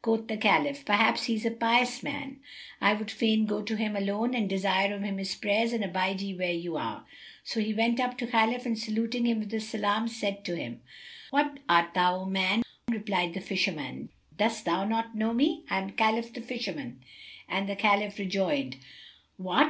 [0.00, 2.38] Quoth the Caliph, "Perhaps he is a pious man[FN#279];
[2.80, 6.22] I would fain go to him, alone, and desire of him his prayers; and abide
[6.22, 7.04] ye where you are."
[7.44, 10.80] So he went up to Khalif and saluting him with the salam said to him,
[11.28, 14.08] "What art thou, O man?" Replied the fisherman,
[14.38, 15.64] "Dost thou not know me?
[15.68, 17.02] I am Khalif the Fisherman;"
[17.46, 18.76] and the Caliph rejoined,
[19.36, 19.66] "What?